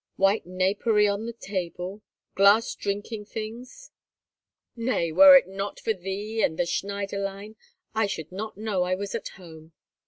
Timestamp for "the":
1.27-1.33, 6.57-6.65